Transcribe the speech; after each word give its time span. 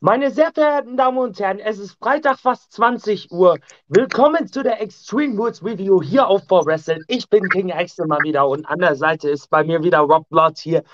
Meine 0.00 0.30
sehr 0.30 0.52
verehrten 0.52 0.96
Damen 0.96 1.18
und 1.18 1.40
Herren, 1.40 1.58
es 1.58 1.80
ist 1.80 1.98
Freitag 1.98 2.38
fast 2.38 2.70
20 2.72 3.32
Uhr. 3.32 3.58
Willkommen 3.88 4.46
zu 4.46 4.62
der 4.62 4.80
Extreme 4.80 5.36
Woods 5.36 5.64
Review 5.64 6.00
hier 6.00 6.28
auf 6.28 6.46
For 6.46 6.64
Wrestling. 6.64 7.02
Ich 7.08 7.28
bin 7.28 7.48
King 7.48 7.72
Axel 7.72 8.06
mal 8.06 8.20
wieder 8.22 8.48
und 8.48 8.64
an 8.66 8.78
der 8.78 8.94
Seite 8.94 9.28
ist 9.28 9.50
bei 9.50 9.64
mir 9.64 9.82
wieder 9.82 9.98
Rob 9.98 10.28
Blood 10.28 10.56
hier. 10.58 10.84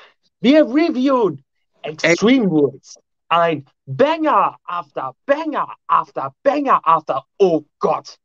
Wir 0.40 0.64
reviewen 0.64 1.44
Extreme 1.82 2.50
Woods. 2.50 2.98
Ein 3.28 3.66
Banger 3.84 4.56
after 4.64 5.14
Banger 5.26 5.74
after 5.86 6.32
Banger 6.42 6.80
after, 6.82 7.26
oh 7.38 7.62
Gott, 7.80 8.16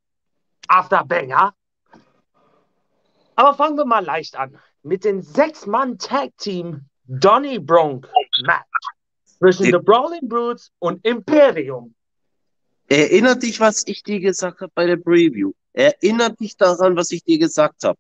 after 0.69 1.03
Banger. 1.03 1.53
Aber 3.35 3.53
fangen 3.53 3.75
wir 3.75 3.85
mal 3.85 4.05
leicht 4.05 4.37
an 4.37 4.57
mit 4.83 5.03
den 5.03 5.21
Sechs-Mann-Tag-Team 5.23 6.85
Donny 7.03 7.59
Bronk 7.59 8.07
Match 8.43 8.98
zwischen 9.39 9.65
The 9.65 9.79
Brawling 9.79 10.27
Brutes 10.27 10.71
und 10.79 11.03
Imperium. 11.05 11.95
Erinnert 12.87 13.43
dich, 13.43 13.59
was 13.59 13.85
ich 13.87 14.03
dir 14.03 14.19
gesagt 14.19 14.61
habe 14.61 14.71
bei 14.73 14.85
der 14.85 14.97
Preview. 14.97 15.53
Erinnert 15.73 16.39
dich 16.39 16.57
daran, 16.57 16.95
was 16.95 17.11
ich 17.11 17.23
dir 17.23 17.37
gesagt 17.37 17.83
habe. 17.83 17.99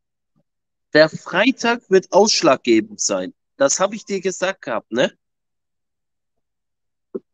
Der 0.93 1.09
Freitag 1.09 1.89
wird 1.89 2.11
ausschlaggebend 2.11 2.99
sein. 2.99 3.33
Das 3.57 3.79
habe 3.79 3.95
ich 3.95 4.05
dir 4.05 4.19
gesagt 4.19 4.63
gehabt, 4.63 4.91
ne? 4.91 5.11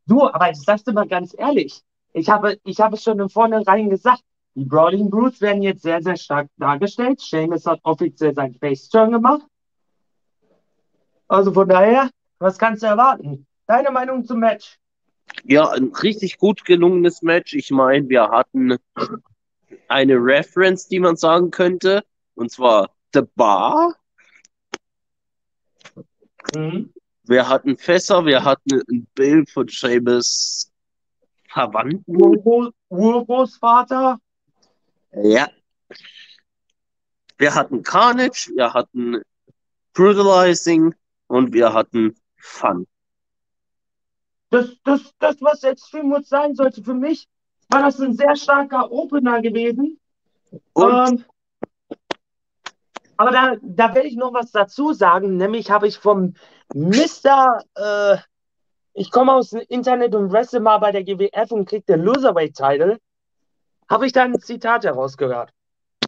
Du, 0.05 0.27
aber 0.27 0.51
ich 0.51 0.59
sag's 0.61 0.83
dir 0.83 0.93
mal 0.93 1.07
ganz 1.07 1.33
ehrlich. 1.37 1.81
Ich 2.13 2.29
habe, 2.29 2.59
ich 2.63 2.79
habe 2.79 2.95
es 2.95 3.03
schon 3.03 3.19
im 3.19 3.29
Vornherein 3.29 3.89
gesagt. 3.89 4.21
Die 4.53 4.65
Brawling 4.65 5.09
Brutes 5.09 5.41
werden 5.41 5.61
jetzt 5.63 5.83
sehr, 5.83 6.01
sehr 6.01 6.15
stark 6.17 6.49
dargestellt. 6.57 7.19
Seamus 7.19 7.65
hat 7.65 7.79
offiziell 7.83 8.33
sein 8.33 8.53
Face-Turn 8.53 9.11
gemacht. 9.11 9.41
Also 11.27 11.51
von 11.53 11.67
daher, 11.67 12.09
was 12.39 12.57
kannst 12.57 12.83
du 12.83 12.87
erwarten? 12.87 13.47
Deine 13.67 13.91
Meinung 13.91 14.25
zum 14.25 14.39
Match? 14.39 14.77
Ja, 15.43 15.69
ein 15.71 15.91
richtig 15.91 16.37
gut 16.37 16.65
gelungenes 16.65 17.21
Match. 17.21 17.53
Ich 17.53 17.71
meine, 17.71 18.07
wir 18.09 18.29
hatten 18.29 18.77
eine 19.87 20.15
Reference, 20.15 20.87
die 20.87 20.99
man 20.99 21.15
sagen 21.15 21.51
könnte, 21.51 22.03
und 22.35 22.51
zwar 22.51 22.91
The 23.13 23.21
Bar. 23.35 23.95
Mhm. 26.55 26.93
Wir 27.23 27.49
hatten 27.49 27.75
Fässer, 27.77 28.25
wir 28.25 28.43
hatten 28.43 28.81
ein 28.89 29.07
Bild 29.15 29.49
von 29.49 29.67
Seamus 29.67 30.71
Verwandten. 31.49 32.21
Ur 32.21 32.73
Urgroßvater. 32.89 34.19
Ja. 35.23 35.49
Wir 37.37 37.55
hatten 37.55 37.81
Carnage, 37.81 38.51
wir 38.55 38.73
hatten 38.73 39.21
Brutalizing 39.93 40.93
und 41.27 41.53
wir 41.53 41.73
hatten 41.73 42.15
Fun 42.37 42.85
das, 44.49 44.71
das, 44.83 45.13
das, 45.19 45.41
was 45.41 45.63
Extreme 45.63 46.23
sein 46.23 46.55
sollte 46.55 46.83
für 46.83 46.93
mich, 46.93 47.27
war 47.69 47.81
das 47.81 47.99
ein 47.99 48.13
sehr 48.13 48.35
starker 48.35 48.91
Opener 48.91 49.41
gewesen. 49.41 49.99
Ähm, 50.77 51.25
aber 53.17 53.31
da, 53.31 53.55
da 53.61 53.95
werde 53.95 54.07
ich 54.07 54.15
noch 54.15 54.33
was 54.33 54.51
dazu 54.51 54.93
sagen, 54.93 55.37
nämlich 55.37 55.71
habe 55.71 55.87
ich 55.87 55.97
vom 55.97 56.35
Mr. 56.73 57.63
Äh, 57.75 58.17
ich 58.93 59.11
komme 59.11 59.33
aus 59.33 59.49
dem 59.49 59.61
Internet 59.67 60.15
und 60.15 60.31
wrestle 60.31 60.61
mal 60.61 60.77
bei 60.77 60.91
der 60.91 61.03
GWF 61.03 61.51
und 61.51 61.67
kriege 61.67 61.83
den 61.83 62.01
Loserweight-Title, 62.01 62.97
habe 63.89 64.05
ich 64.05 64.13
da 64.13 64.23
ein 64.23 64.39
Zitat 64.39 64.85
herausgehört. 64.85 65.51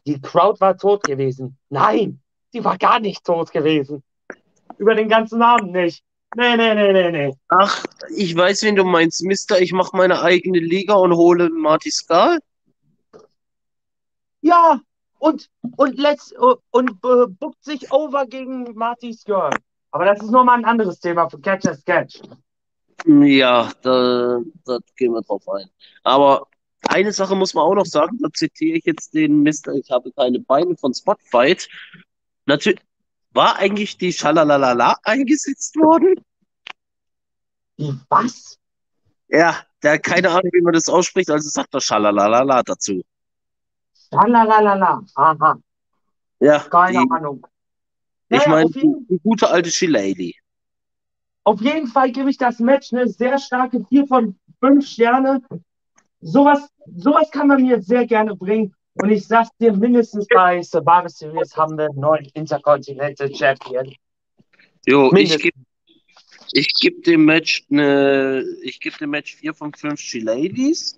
Die 0.05 0.22
Crowd 0.22 0.61
war 0.61 0.77
tot 0.77 1.03
gewesen. 1.03 1.57
Nein, 1.69 2.22
sie 2.53 2.63
war 2.63 2.77
gar 2.77 2.99
nicht 2.99 3.25
tot 3.25 3.51
gewesen. 3.51 4.03
Über 4.77 4.95
den 4.95 5.09
ganzen 5.09 5.41
Abend 5.41 5.73
nicht. 5.73 6.03
Nee, 6.36 6.58
nee, 6.58 6.75
nee, 6.75 6.94
nee, 6.94 7.11
nee. 7.11 7.33
Ach, 7.47 7.86
ich 8.16 8.36
weiß, 8.36 8.64
wen 8.64 8.75
du 8.75 8.83
meinst, 8.83 9.23
Mister. 9.23 9.61
Ich 9.61 9.72
mache 9.72 9.95
meine 9.95 10.22
eigene 10.22 10.59
Liga 10.59 10.95
und 10.95 11.16
hole 11.16 11.50
Marty 11.50 11.89
Skal. 11.89 12.39
Ja, 14.42 14.80
und, 15.19 15.50
und, 15.78 15.97
let's, 15.97 16.34
und 16.72 16.91
äh, 16.91 17.28
buckt 17.28 17.63
sich 17.63 17.91
over 17.91 18.25
gegen 18.28 18.72
Marty 18.75 19.13
Skirl. 19.13 19.51
Aber 19.91 20.06
das 20.06 20.22
ist 20.22 20.29
nochmal 20.31 20.59
ein 20.59 20.66
anderes 20.66 21.00
Thema 21.00 21.29
für 21.29 21.40
Catch 21.40 21.66
as 21.66 21.84
Catch. 21.85 22.22
Ja, 23.06 23.72
da, 23.81 24.40
da 24.66 24.80
gehen 24.96 25.13
wir 25.13 25.22
drauf 25.22 25.47
ein. 25.50 25.69
Aber 26.03 26.47
eine 26.90 27.12
Sache 27.13 27.35
muss 27.35 27.53
man 27.53 27.63
auch 27.63 27.75
noch 27.75 27.85
sagen, 27.85 28.18
da 28.22 28.30
zitiere 28.31 28.78
ich 28.78 28.85
jetzt 28.85 29.13
den 29.13 29.41
Mister, 29.44 29.74
ich 29.74 29.90
habe 29.90 30.12
keine 30.12 30.40
Beine 30.40 30.75
von 30.75 30.94
Spotfight. 30.94 31.68
Natürlich, 32.46 32.80
war 33.31 33.57
eigentlich 33.57 33.97
die 33.97 34.13
Schalalalala 34.13 34.97
eingesetzt 35.03 35.75
worden? 35.75 36.15
Die 37.77 37.93
was? 38.09 38.57
Ja, 39.29 39.61
der 39.83 39.93
hat 39.93 40.03
keine 40.03 40.29
Ahnung, 40.29 40.49
wie 40.51 40.61
man 40.61 40.73
das 40.73 40.88
ausspricht, 40.88 41.29
also 41.29 41.49
sagt 41.49 41.73
er 41.73 41.81
Schalalalala 41.81 42.63
dazu. 42.63 43.03
Schalalalala, 44.09 45.01
aha. 45.15 45.57
Ja. 46.39 46.59
Keine 46.59 47.03
die, 47.03 47.11
Ahnung. 47.11 47.45
Naja, 48.29 48.43
ich 48.43 48.47
meine, 48.49 48.69
die, 48.69 49.07
die, 49.09 49.19
gute 49.19 49.49
alte 49.49 49.71
Shilady. 49.71 50.35
Auf 51.44 51.61
jeden 51.61 51.88
Fall 51.88 52.11
gebe 52.11 52.29
ich 52.29 52.38
das 52.38 52.59
Match 52.59 52.91
eine 52.91 53.07
sehr 53.07 53.38
starke 53.39 53.85
4 53.85 54.07
von 54.07 54.38
5 54.59 54.85
Sterne. 54.85 55.41
Sowas, 56.19 56.67
sowas 56.85 57.29
kann 57.31 57.47
man 57.47 57.61
mir 57.61 57.81
sehr 57.81 58.05
gerne 58.05 58.35
bringen. 58.35 58.73
Und 59.00 59.12
ich 59.12 59.28
sag's 59.28 59.50
dir, 59.59 59.74
mindestens 59.74 60.28
bei 60.28 60.62
Survivor 60.62 61.09
Series 61.09 61.56
haben 61.56 61.78
wir 61.78 61.85
einen 61.85 62.00
neuen 62.00 62.25
Intercontinental 62.34 63.34
Champion. 63.34 63.94
Jo, 64.85 65.12
mindestens. 65.12 65.35
ich 65.35 65.44
gebe 65.44 65.58
ich 66.53 66.74
geb 66.75 67.03
dem 67.03 67.25
Match 67.25 67.66
eine, 67.69 68.44
ich 68.63 68.80
gebe 68.80 68.97
dem 68.97 69.09
Match 69.09 69.36
4 69.36 69.53
von 69.53 69.74
5 69.74 70.00
She-Ladies. 70.00 70.97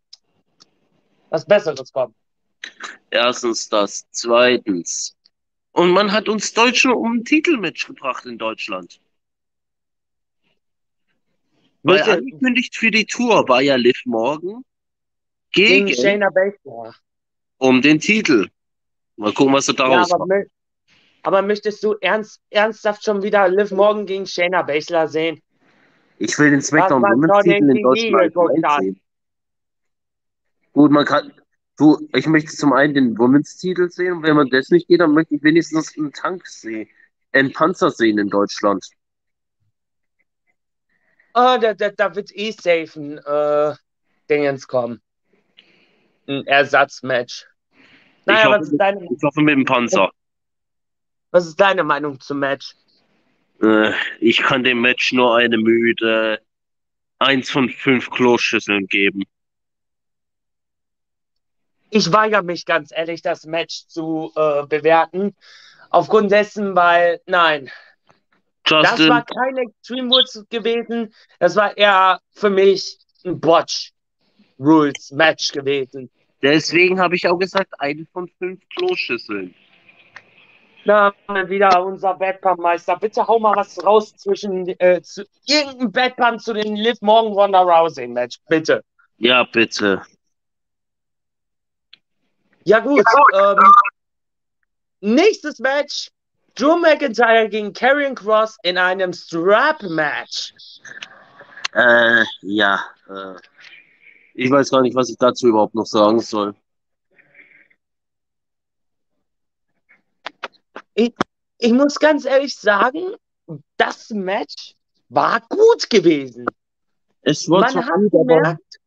was 1.31 1.45
Besseres 1.45 1.93
kommen. 1.93 2.15
Erstens 3.11 3.69
das. 3.69 4.07
Zweitens. 4.11 5.17
Und 5.73 5.91
man 5.91 6.13
hat 6.13 6.29
uns 6.29 6.53
Deutsche 6.53 6.93
um 6.93 7.19
ein 7.19 7.25
Titelmatch 7.25 7.87
gebracht 7.87 8.27
in 8.27 8.39
Deutschland. 8.39 9.01
Weil 11.83 11.99
Welche? 11.99 12.13
angekündigt 12.13 12.77
für 12.77 12.91
die 12.91 13.07
Tour 13.07 13.49
war 13.49 13.63
ja 13.63 13.77
Liv 13.77 14.03
Morgan 14.05 14.65
gegen, 15.53 15.87
gegen 15.87 16.01
Shayna 16.01 16.29
Baszler. 16.31 16.95
Um 17.59 17.81
den 17.81 18.01
Titel. 18.01 18.49
Mal 19.17 19.33
gucken, 19.33 19.55
was 19.55 19.69
er 19.69 19.75
daraus 19.75 20.11
ja, 20.11 20.19
macht. 20.19 20.49
Aber 21.23 21.43
möchtest 21.43 21.83
du 21.83 21.95
ernst, 22.01 22.41
ernsthaft 22.51 23.05
schon 23.05 23.23
wieder 23.23 23.49
Liv 23.49 23.71
Morgan 23.71 24.07
gegen 24.07 24.27
Shayna 24.27 24.63
Baszler 24.63 25.09
sehen? 25.09 25.41
Ich 26.19 26.39
will 26.39 26.51
den 26.51 26.63
SmackDown 26.63 27.03
Women's 27.03 27.43
Titel 27.43 27.71
in 27.71 27.83
Deutschland 27.83 28.67
sehen. 28.81 29.01
Gut, 30.73 30.91
man 30.91 31.05
kann. 31.05 31.33
Du, 31.79 31.97
ich 32.13 32.27
möchte 32.27 32.51
zum 32.51 32.73
einen 32.73 32.93
den 32.93 33.19
Women's 33.19 33.57
Titel 33.57 33.89
sehen 33.89 34.15
und 34.15 34.23
wenn 34.25 34.35
man 34.35 34.51
das 34.51 34.71
nicht 34.71 34.89
geht, 34.89 35.01
dann 35.01 35.15
möchte 35.15 35.37
ich 35.37 35.43
wenigstens 35.45 35.97
einen 35.97 36.13
Tank 36.13 36.45
sehen. 36.47 36.89
Einen 37.33 37.53
Panzer 37.53 37.91
sehen 37.91 38.19
in 38.19 38.29
Deutschland. 38.29 38.85
Oh, 41.35 41.57
da, 41.61 41.75
da, 41.75 41.91
da 41.91 42.15
wird 42.17 42.35
eh 42.35 42.51
safe 42.51 42.91
ein 42.97 43.19
äh, 43.19 43.77
Dingens 44.29 44.67
kommen. 44.67 45.01
Ein 46.27 46.45
Ersatzmatch. 46.47 47.47
Naja, 48.27 48.47
hoffe, 48.47 48.61
was 48.61 48.69
ist, 48.71 48.79
deine, 48.79 49.05
Ich 49.05 49.23
hoffe 49.23 49.41
mit 49.41 49.55
dem 49.55 49.65
Panzer. 49.65 50.11
was 51.31 51.47
ist 51.47 51.61
deine 51.61 51.85
Meinung 51.85 52.19
zum 52.19 52.41
Match? 52.41 52.75
Äh, 53.63 53.93
ich 54.19 54.39
kann 54.39 54.65
dem 54.65 54.81
Match 54.81 55.13
nur 55.13 55.37
eine 55.37 55.59
müde 55.59 56.41
1 57.21 57.51
von 57.51 57.69
5 57.71 58.11
Kloschüsseln 58.11 58.89
geben. 58.89 59.23
Ich 61.91 62.13
weigere 62.13 62.43
mich 62.43 62.67
ganz 62.67 62.93
ehrlich, 62.95 63.23
das 63.23 63.47
Match 63.47 63.87
zu 63.87 64.33
äh, 64.37 64.67
bewerten. 64.67 65.35
Aufgrund 65.91 66.31
dessen, 66.31 66.77
weil, 66.77 67.21
nein, 67.27 67.71
das 68.65 68.91
Justin, 68.91 69.09
war 69.09 69.25
kein 69.25 69.57
Extreme 69.57 70.11
Woods 70.11 70.45
gewesen. 70.51 71.15
Das 71.39 71.57
war 71.57 71.77
eher 71.77 72.21
für 72.33 72.51
mich 72.51 72.99
ein 73.25 73.41
Botch 73.41 73.93
Rules 74.59 75.11
Match 75.13 75.53
gewesen. 75.53 76.11
deswegen 76.43 77.01
habe 77.01 77.17
ich 77.17 77.27
auch 77.27 77.39
gesagt, 77.39 77.73
eine 77.79 78.05
von 78.13 78.29
5 78.39 78.61
Kloschüsseln. 78.77 79.55
Na, 80.85 81.13
wieder 81.47 81.85
unser 81.85 82.15
Badpump-Meister. 82.15 82.97
Bitte 82.97 83.27
hau 83.27 83.39
mal 83.39 83.55
was 83.57 83.85
raus 83.85 84.15
zwischen 84.17 84.69
äh, 84.79 85.03
zu, 85.03 85.25
irgendein 85.47 85.93
Badpump 85.93 86.41
zu 86.41 86.55
den 86.55 86.77
Liv 86.77 86.99
Morgan 87.01 87.33
Ronda 87.33 87.61
Rousey 87.61 88.07
Match. 88.07 88.39
Bitte. 88.49 88.83
Ja, 89.19 89.45
bitte. 89.45 90.03
Ja, 92.69 92.81
gut. 92.81 93.03
Ähm, 93.35 93.57
nächstes 95.01 95.59
Match. 95.59 96.11
Drew 96.55 96.77
McIntyre 96.77 97.49
gegen 97.49 97.73
Karrion 97.73 98.15
Cross 98.15 98.59
in 98.63 98.77
einem 98.77 99.15
Strap-Match. 99.15 100.53
Äh, 101.73 102.25
ja. 102.43 102.85
Äh, 103.09 103.37
ich 104.35 104.51
weiß 104.51 104.71
gar 104.71 104.83
nicht, 104.83 104.95
was 104.95 105.09
ich 105.09 105.17
dazu 105.17 105.47
überhaupt 105.47 105.75
noch 105.75 105.87
sagen 105.87 106.21
soll. 106.21 106.55
Ich 110.95 111.73
muss 111.73 111.99
ganz 111.99 112.27
ehrlich 112.27 112.55
sagen, 112.55 113.15
das 113.79 114.11
Match 114.11 114.75
war 115.09 115.41
gut 115.49 115.89
gewesen. 115.89 116.45
Es 117.23 117.49
war 117.49 117.61
Man 117.63 117.87
hat 117.87 118.11
gemerkt, 118.11 118.79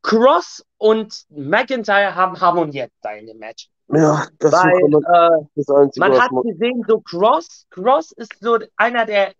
Cross 0.00 0.64
und 0.78 1.24
McIntyre 1.30 2.14
haben 2.14 2.40
harmoniert 2.40 2.92
da 3.02 3.12
in 3.12 3.26
dem 3.26 3.38
Match. 3.38 3.68
ja, 3.88 4.26
das 4.38 4.52
Weil 4.52 4.92
war 4.92 5.40
äh, 5.40 5.44
das 5.54 5.68
Einzige, 5.68 6.06
man 6.08 6.20
hat 6.20 6.32
man. 6.32 6.42
gesehen, 6.44 6.84
so 6.88 7.00
Cross, 7.00 7.66
Cross 7.70 8.12
ist 8.12 8.38
so 8.40 8.58
einer 8.76 9.04
der 9.06 9.34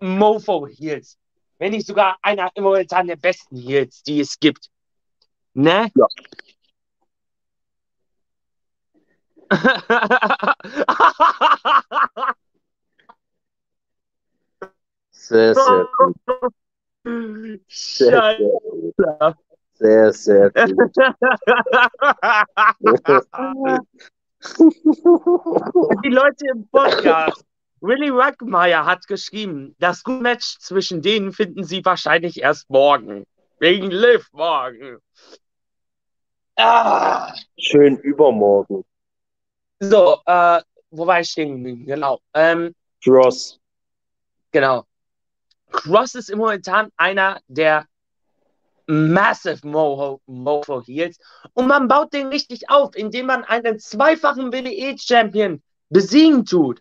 Mofo-Heels. 0.00 1.16
Wenn 1.58 1.72
nicht 1.72 1.86
sogar 1.86 2.16
einer 2.22 2.50
im 2.54 2.64
momentan 2.64 3.06
der 3.06 3.16
besten 3.16 3.56
Heels, 3.56 4.02
die 4.02 4.20
es 4.20 4.38
gibt. 4.40 4.68
Ne? 5.54 5.90
Ja. 5.94 6.06
Sehr, 15.10 15.54
sehr 15.54 15.88
gut. 15.96 16.16
Sehr, 17.68 18.10
sehr 18.10 18.38
gut. 18.38 18.94
Sehr, 19.82 20.12
sehr 20.12 20.50
gut. 20.52 20.94
Die 26.04 26.08
Leute 26.08 26.46
im 26.52 26.68
Podcast. 26.68 27.44
Willy 27.80 28.10
Ruckmeyer 28.10 28.86
hat 28.86 29.08
geschrieben, 29.08 29.74
das 29.80 30.04
gute 30.04 30.22
Match 30.22 30.56
zwischen 30.60 31.02
denen 31.02 31.32
finden 31.32 31.64
sie 31.64 31.84
wahrscheinlich 31.84 32.40
erst 32.40 32.70
morgen. 32.70 33.24
Wegen 33.58 33.90
Liv 33.90 34.28
morgen. 34.30 34.98
Ah. 36.54 37.34
Schön 37.58 37.96
übermorgen. 37.98 38.84
So, 39.80 40.20
äh, 40.26 40.60
wo 40.92 41.08
war 41.08 41.18
ich 41.18 41.30
stehen? 41.30 41.86
Genau. 41.86 42.20
Ähm, 42.34 42.72
Cross. 43.02 43.58
genau. 44.52 44.84
Cross 45.72 46.14
ist 46.14 46.30
im 46.30 46.38
momentan 46.38 46.92
einer 46.96 47.40
der 47.48 47.86
massive 48.86 49.66
Moho, 49.66 50.20
Mofo 50.26 50.82
Heels 50.82 51.18
und 51.54 51.66
man 51.66 51.88
baut 51.88 52.12
den 52.12 52.28
richtig 52.28 52.68
auf, 52.70 52.94
indem 52.96 53.26
man 53.26 53.44
einen 53.44 53.78
zweifachen 53.78 54.52
WWE-Champion 54.52 55.62
besiegen 55.88 56.44
tut. 56.44 56.80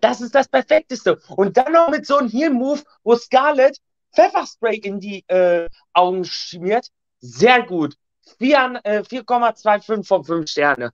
Das 0.00 0.20
ist 0.20 0.34
das 0.34 0.48
Perfekteste. 0.48 1.20
Und 1.36 1.56
dann 1.56 1.72
noch 1.72 1.88
mit 1.88 2.06
so 2.06 2.16
einem 2.16 2.28
Heel-Move, 2.28 2.82
wo 3.04 3.14
Scarlett 3.14 3.78
Pfefferspray 4.14 4.76
in 4.76 5.00
die 5.00 5.24
äh, 5.28 5.68
Augen 5.92 6.24
schmiert. 6.24 6.88
Sehr 7.20 7.62
gut. 7.62 7.94
Vier- 8.38 8.80
äh, 8.84 9.02
4,25 9.02 10.04
von 10.04 10.24
5 10.24 10.50
Sterne. 10.50 10.92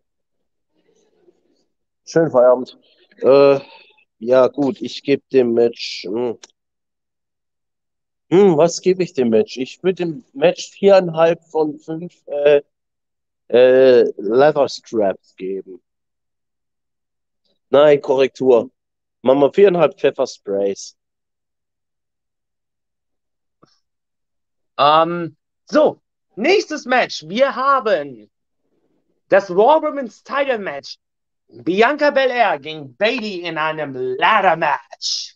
Schönen 2.04 2.30
Feierabend. 2.30 2.78
Äh, 3.20 3.60
ja, 4.18 4.48
gut, 4.48 4.80
ich 4.80 5.02
gebe 5.02 5.22
dem 5.32 5.52
Match. 5.52 6.04
Hm. 6.04 6.38
Hm, 8.30 8.56
was 8.58 8.80
gebe 8.80 9.02
ich 9.02 9.14
dem 9.14 9.30
Match? 9.30 9.56
Ich 9.56 9.82
würde 9.82 10.04
dem 10.04 10.24
Match 10.34 10.70
viereinhalb 10.70 11.42
von 11.44 11.78
fünf 11.78 12.14
äh, 12.26 12.62
äh, 13.48 14.12
Leather 14.18 14.68
Straps 14.68 15.34
geben. 15.36 15.80
Nein, 17.70 18.00
Korrektur. 18.00 18.70
Machen 19.22 19.40
wir 19.40 19.52
viereinhalb 19.52 19.98
Pfeffersprays. 19.98 20.96
Ähm, 24.78 25.36
so, 25.64 26.00
nächstes 26.36 26.84
Match. 26.84 27.24
Wir 27.26 27.54
haben 27.54 28.30
das 29.28 29.50
Raw 29.50 29.82
Women's 29.82 30.22
Title 30.22 30.58
Match. 30.58 30.98
Bianca 31.48 32.10
Belair 32.10 32.58
gegen 32.58 32.94
Bailey 32.96 33.40
in 33.40 33.56
einem 33.56 33.94
Ladder 33.94 34.56
Match. 34.56 35.34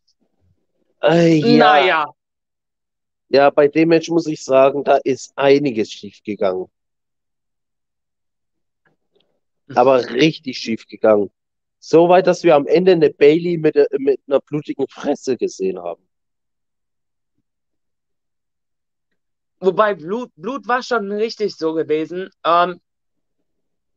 Äh, 1.02 1.36
ja. 1.36 1.56
Naja, 1.56 2.06
Ja, 3.32 3.50
bei 3.50 3.68
dem 3.68 3.88
Match 3.88 4.08
muss 4.10 4.26
ich 4.26 4.44
sagen, 4.44 4.84
da 4.84 4.96
ist 4.98 5.32
einiges 5.36 5.90
schief 5.90 6.22
gegangen. 6.22 6.66
Aber 9.74 10.10
richtig 10.10 10.58
schief 10.58 10.86
gegangen. 10.86 11.30
So 11.78 12.08
weit, 12.08 12.26
dass 12.26 12.44
wir 12.44 12.54
am 12.54 12.66
Ende 12.66 12.92
eine 12.92 13.10
Bailey 13.10 13.56
mit, 13.58 13.74
äh, 13.76 13.86
mit 13.98 14.20
einer 14.26 14.40
blutigen 14.40 14.86
Fresse 14.88 15.36
gesehen 15.36 15.78
haben. 15.78 16.06
wobei 19.62 19.94
Blut, 19.94 20.30
Blut 20.36 20.66
war 20.66 20.82
schon 20.82 21.10
richtig 21.12 21.56
so 21.56 21.72
gewesen. 21.72 22.28
Ähm, 22.44 22.80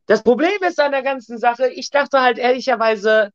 das 0.05 0.23
Problem 0.23 0.61
ist 0.61 0.79
an 0.79 0.91
der 0.91 1.01
ganzen 1.01 1.39
Sache, 1.39 1.67
ich 1.67 1.89
dachte 1.89 2.21
halt 2.21 2.37
ehrlicherweise, 2.37 3.31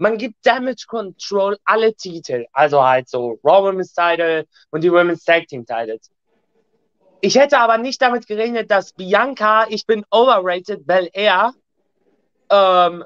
man 0.00 0.16
gibt 0.16 0.44
Damage 0.46 0.86
Control 0.86 1.58
alle 1.64 1.94
Titel. 1.94 2.46
Also 2.52 2.82
halt 2.82 3.08
so 3.08 3.38
Raw 3.44 3.68
Women's 3.68 3.92
Title 3.92 4.46
und 4.70 4.82
die 4.82 4.90
Women's 4.90 5.24
Tag 5.24 5.46
Team 5.46 5.66
Titles. 5.66 6.10
Ich 7.20 7.34
hätte 7.36 7.58
aber 7.58 7.76
nicht 7.76 8.00
damit 8.00 8.26
gerechnet, 8.26 8.70
dass 8.70 8.94
Bianca, 8.94 9.66
ich 9.68 9.86
bin 9.86 10.04
overrated, 10.10 10.86
Bel 10.86 11.10
Air, 11.12 11.52
ähm, 12.50 13.04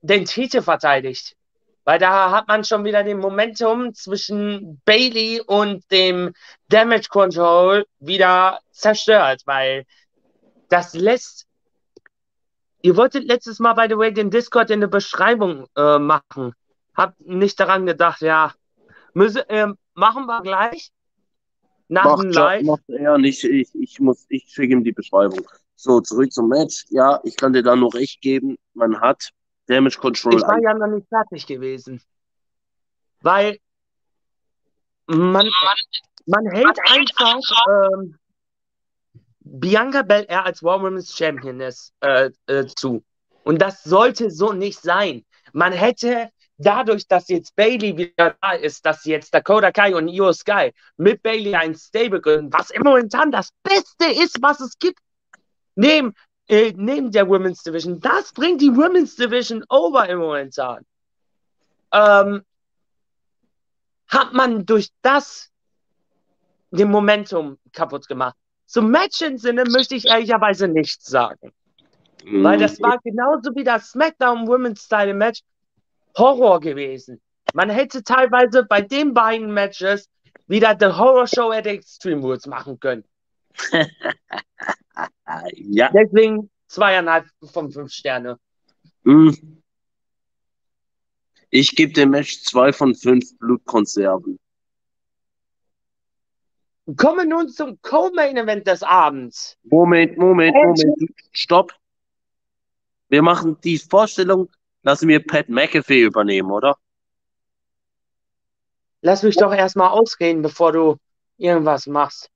den 0.00 0.24
Titel 0.24 0.62
verteidigt. 0.62 1.36
Weil 1.84 1.98
da 1.98 2.30
hat 2.30 2.48
man 2.48 2.64
schon 2.64 2.84
wieder 2.84 3.04
den 3.04 3.18
Momentum 3.18 3.92
zwischen 3.94 4.80
Bailey 4.86 5.42
und 5.46 5.84
dem 5.90 6.32
Damage 6.68 7.08
Control 7.10 7.84
wieder 7.98 8.60
zerstört, 8.70 9.42
weil 9.44 9.84
das 10.70 10.94
lässt. 10.94 11.46
Ihr 12.82 12.96
wolltet 12.96 13.24
letztes 13.24 13.58
Mal, 13.58 13.74
by 13.74 13.86
the 13.88 13.98
way, 13.98 14.12
den 14.12 14.30
Discord 14.30 14.70
in 14.70 14.80
der 14.80 14.88
Beschreibung 14.88 15.66
äh, 15.76 15.98
machen. 15.98 16.54
Habt 16.94 17.20
nicht 17.20 17.58
daran 17.60 17.86
gedacht, 17.86 18.20
ja. 18.20 18.52
Müsse, 19.12 19.44
ähm, 19.48 19.76
machen 19.94 20.26
wir 20.26 20.42
gleich. 20.42 20.90
Nach 21.88 22.16
dem 22.16 22.28
Macht, 22.28 22.34
Live. 22.36 22.62
macht 22.62 22.88
er 22.88 23.18
nicht. 23.18 23.42
Ich, 23.42 23.74
ich 23.74 24.00
muss, 24.00 24.24
ich 24.28 24.44
schicke 24.48 24.72
ihm 24.72 24.84
die 24.84 24.92
Beschreibung. 24.92 25.44
So, 25.74 26.00
zurück 26.00 26.32
zum 26.32 26.48
Match. 26.48 26.84
Ja, 26.90 27.20
ich 27.24 27.36
kann 27.36 27.52
dir 27.52 27.62
da 27.62 27.74
nur 27.74 27.92
recht 27.94 28.20
geben. 28.20 28.56
Man 28.74 29.00
hat 29.00 29.30
Damage 29.66 29.98
Control. 29.98 30.36
Ich 30.36 30.42
war 30.42 30.60
ja 30.60 30.74
noch 30.74 30.86
nicht 30.86 31.08
fertig 31.08 31.46
gewesen. 31.46 32.00
Weil 33.22 33.58
man, 35.06 35.48
man 36.26 36.46
hält 36.46 36.78
einfach 36.84 37.40
ähm, 37.68 38.19
Bianca 39.40 40.02
Belair 40.02 40.44
als 40.44 40.62
Raw 40.62 40.82
Women's 40.82 41.16
Championess 41.16 41.92
äh, 42.00 42.30
äh, 42.46 42.66
zu. 42.66 43.02
Und 43.42 43.60
das 43.60 43.82
sollte 43.82 44.30
so 44.30 44.52
nicht 44.52 44.80
sein. 44.80 45.24
Man 45.52 45.72
hätte 45.72 46.30
dadurch, 46.58 47.08
dass 47.08 47.28
jetzt 47.28 47.56
Bailey 47.56 47.96
wieder 47.96 48.36
da 48.40 48.52
ist, 48.52 48.84
dass 48.84 49.04
jetzt 49.04 49.34
Dakota 49.34 49.72
Kai 49.72 49.94
und 49.94 50.08
Io 50.08 50.32
Sky 50.32 50.72
mit 50.96 51.22
Bailey 51.22 51.54
ein 51.54 51.74
Stable 51.74 52.20
gründen, 52.20 52.52
was 52.52 52.70
im 52.70 52.82
momentan 52.82 53.32
das 53.32 53.50
Beste 53.62 54.10
ist, 54.22 54.42
was 54.42 54.60
es 54.60 54.78
gibt, 54.78 54.98
neben, 55.74 56.14
äh, 56.48 56.72
neben 56.76 57.10
der 57.10 57.28
Women's 57.28 57.62
Division. 57.62 57.98
Das 58.00 58.32
bringt 58.32 58.60
die 58.60 58.76
Women's 58.76 59.16
Division 59.16 59.64
over 59.70 60.08
im 60.08 60.18
momentan. 60.18 60.84
Ähm, 61.92 62.44
hat 64.08 64.32
man 64.32 64.66
durch 64.66 64.90
das 65.02 65.50
den 66.70 66.90
Momentum 66.90 67.58
kaputt 67.72 68.06
gemacht. 68.06 68.36
Zum 68.70 68.92
Match-Sinne 68.92 69.64
möchte 69.64 69.96
ich 69.96 70.06
ehrlicherweise 70.06 70.68
nichts 70.68 71.06
sagen. 71.06 71.52
Mhm. 72.24 72.44
Weil 72.44 72.56
das 72.56 72.80
war 72.80 73.00
genauso 73.02 73.52
wie 73.56 73.64
das 73.64 73.90
SmackDown 73.90 74.46
Women's 74.46 74.84
Style 74.84 75.12
Match 75.12 75.40
Horror 76.16 76.60
gewesen. 76.60 77.20
Man 77.52 77.68
hätte 77.68 78.04
teilweise 78.04 78.64
bei 78.64 78.80
den 78.80 79.12
beiden 79.12 79.52
Matches 79.52 80.08
wieder 80.46 80.76
The 80.78 80.86
Horror 80.86 81.26
Show 81.26 81.50
at 81.50 81.66
Extreme 81.66 82.22
Rules 82.22 82.46
machen 82.46 82.78
können. 82.78 83.02
ja. 85.56 85.90
Deswegen 85.92 86.48
zweieinhalb 86.68 87.26
von 87.42 87.72
fünf 87.72 87.90
Sterne. 87.90 88.38
Mhm. 89.02 89.62
Ich 91.50 91.74
gebe 91.74 91.92
dem 91.92 92.10
Match 92.10 92.44
zwei 92.44 92.72
von 92.72 92.94
fünf 92.94 93.36
Blutkonserven. 93.38 94.38
Kommen 96.96 97.28
nun 97.28 97.48
zum 97.48 97.80
Co-Main-Event 97.82 98.66
des 98.66 98.82
Abends. 98.82 99.56
Moment, 99.64 100.16
Moment, 100.16 100.54
Moment. 100.54 101.10
Stopp. 101.32 101.72
Wir 103.08 103.22
machen 103.22 103.60
die 103.62 103.78
Vorstellung, 103.78 104.50
lassen 104.82 105.08
wir 105.08 105.24
Pat 105.24 105.48
McAfee 105.48 106.02
übernehmen, 106.02 106.50
oder? 106.50 106.76
Lass 109.02 109.22
mich 109.22 109.36
doch 109.36 109.52
erstmal 109.52 109.90
ausreden, 109.90 110.42
bevor 110.42 110.72
du 110.72 110.96
irgendwas 111.38 111.86
machst. 111.86 112.30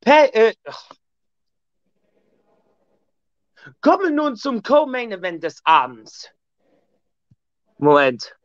Pat, 0.00 0.34
äh, 0.34 0.54
Kommen 3.80 4.14
nun 4.14 4.36
zum 4.36 4.62
Co-Main-Event 4.62 5.42
des 5.42 5.60
Abends. 5.64 6.30
Moment. 7.78 8.36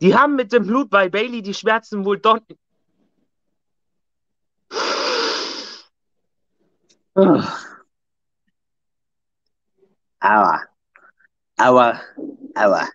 Die 0.00 0.14
haben 0.14 0.36
mit 0.36 0.52
dem 0.52 0.66
Blut 0.66 0.88
bei 0.88 1.08
Bailey 1.08 1.42
die 1.42 1.54
Schmerzen 1.54 2.04
wohl 2.04 2.18
doch. 2.18 2.40
Aua. 10.20 10.62
Aua. 11.58 12.00
Aua. 12.54 12.88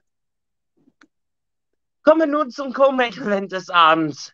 Kommen 2.03 2.19
wir 2.21 2.27
nun 2.27 2.51
zum 2.51 2.73
Co-Main-Event 2.73 3.51
des 3.51 3.69
Abends. 3.69 4.31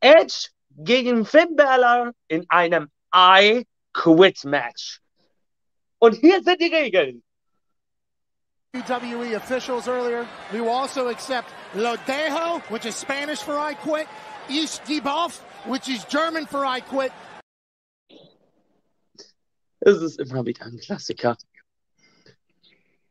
Edge 0.00 0.48
gegen 0.70 1.24
Finn 1.24 1.56
Balor 1.56 2.12
in 2.28 2.48
einem 2.48 2.90
I 3.14 3.66
Quit 3.92 4.44
Match. 4.44 5.00
Und 5.98 6.14
hier 6.16 6.42
sind 6.42 6.60
die 6.60 6.74
Regeln. 6.74 7.22
WWE 8.74 9.36
officials 9.36 9.86
earlier. 9.86 10.26
We 10.52 10.60
will 10.60 10.70
also 10.70 11.08
accept 11.08 11.48
Lo 11.76 11.94
Dejo, 12.06 12.60
which 12.70 12.86
is 12.86 12.96
Spanish 12.96 13.40
for 13.40 13.56
I 13.56 13.74
quit, 13.74 14.08
Ich 14.48 14.80
auf, 15.06 15.38
which 15.66 15.88
is 15.88 16.04
German 16.06 16.44
for 16.46 16.64
I 16.64 16.80
quit. 16.80 17.12
Es 19.80 20.02
ist 20.02 20.18
immer 20.18 20.44
wieder 20.44 20.64
ein 20.64 20.78
Klassiker. 20.78 21.36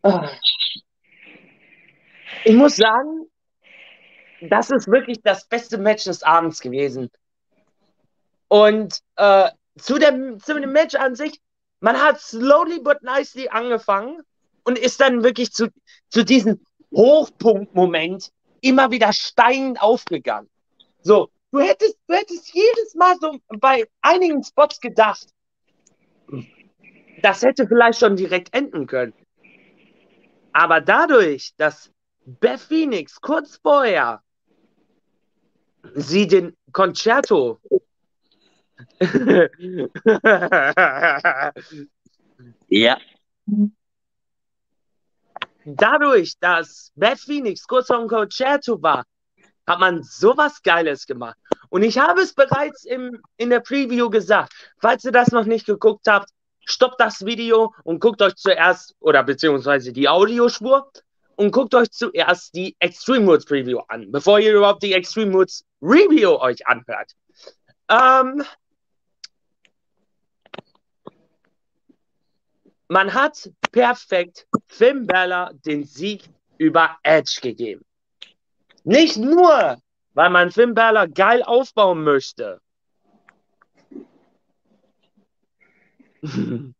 Ah. 0.01 0.29
Ich 2.43 2.55
muss 2.55 2.75
sagen, 2.75 3.27
das 4.41 4.69
ist 4.69 4.87
wirklich 4.87 5.21
das 5.23 5.47
beste 5.47 5.77
Match 5.77 6.03
des 6.03 6.23
Abends 6.23 6.59
gewesen. 6.59 7.09
Und 8.49 8.99
äh, 9.15 9.49
zu, 9.77 9.97
dem, 9.97 10.41
zu 10.41 10.59
dem 10.59 10.73
Match 10.73 10.95
an 10.95 11.15
sich, 11.15 11.39
man 11.79 12.01
hat 12.01 12.19
slowly 12.19 12.81
but 12.81 13.01
nicely 13.01 13.47
angefangen 13.47 14.23
und 14.63 14.77
ist 14.77 15.01
dann 15.01 15.23
wirklich 15.23 15.51
zu, 15.51 15.69
zu 16.09 16.23
diesem 16.23 16.59
Hochpunktmoment 16.93 18.31
immer 18.61 18.91
wieder 18.91 19.11
steigend 19.13 19.81
aufgegangen. 19.81 20.49
So, 21.01 21.29
du 21.51 21.59
hättest, 21.59 21.97
du 22.07 22.15
hättest 22.15 22.53
jedes 22.53 22.95
Mal 22.95 23.17
so 23.19 23.37
bei 23.59 23.85
einigen 24.01 24.43
Spots 24.43 24.79
gedacht, 24.79 25.27
das 27.21 27.41
hätte 27.41 27.67
vielleicht 27.67 27.99
schon 27.99 28.15
direkt 28.15 28.53
enden 28.53 28.87
können. 28.87 29.13
Aber 30.53 30.81
dadurch, 30.81 31.53
dass 31.57 31.91
Beth 32.25 32.59
Phoenix 32.59 33.19
kurz 33.19 33.59
vorher 33.61 34.21
sie 35.95 36.27
den 36.27 36.55
Concerto 36.71 37.59
ja 42.69 42.97
dadurch, 45.65 46.33
dass 46.39 46.91
Beth 46.95 47.19
Phoenix 47.19 47.65
kurz 47.67 47.87
vor 47.87 47.97
dem 47.97 48.07
Concerto 48.07 48.81
war, 48.81 49.03
hat 49.67 49.79
man 49.79 50.03
sowas 50.03 50.61
Geiles 50.61 51.05
gemacht. 51.05 51.37
Und 51.69 51.83
ich 51.83 51.97
habe 51.97 52.21
es 52.21 52.33
bereits 52.33 52.83
im, 52.83 53.21
in 53.37 53.49
der 53.49 53.61
Preview 53.61 54.09
gesagt. 54.09 54.53
Falls 54.79 55.03
ihr 55.05 55.11
das 55.11 55.31
noch 55.31 55.45
nicht 55.45 55.65
geguckt 55.65 56.07
habt, 56.07 56.29
stoppt 56.65 56.99
das 56.99 57.25
Video 57.25 57.73
und 57.83 57.99
guckt 57.99 58.21
euch 58.21 58.35
zuerst, 58.35 58.95
oder 58.99 59.23
beziehungsweise 59.23 59.91
die 59.91 60.07
Audiospur, 60.07 60.91
und 61.35 61.51
guckt 61.51 61.73
euch 61.73 61.89
zuerst 61.89 62.53
die 62.55 62.75
Extreme 62.79 63.25
Woods 63.25 63.45
Preview 63.45 63.79
an, 63.87 64.11
bevor 64.11 64.39
ihr 64.39 64.53
überhaupt 64.53 64.83
die 64.83 64.93
Extreme 64.93 65.33
Woods 65.33 65.65
Review 65.81 66.37
euch 66.39 66.65
anhört. 66.67 67.13
Ähm, 67.89 68.43
Man 72.93 73.11
hat 73.11 73.49
perfekt 73.71 74.45
Finn 74.67 75.07
Balor 75.07 75.51
den 75.65 75.83
Sieg 75.83 76.29
über 76.59 76.95
Edge 77.01 77.39
gegeben. 77.41 77.83
Nicht 78.83 79.17
nur, 79.17 79.81
weil 80.13 80.29
man 80.29 80.51
Finn 80.51 80.75
Balor 80.75 81.07
geil 81.07 81.41
aufbauen 81.41 82.03
möchte. 82.03 82.61
äh, 86.21 86.71